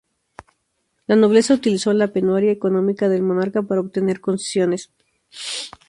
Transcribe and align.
La 1.05 1.15
nobleza 1.15 1.53
utilizó 1.53 1.93
la 1.93 2.07
penuria 2.07 2.51
económica 2.51 3.07
del 3.07 3.21
monarca 3.21 3.61
para 3.61 3.81
obtener 3.81 4.19
concesiones. 4.19 4.89